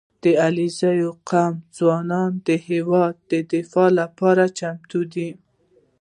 [0.23, 0.99] •د علیزي
[1.29, 5.29] قوم ځوانان د هېواد د دفاع لپاره چمتو دي.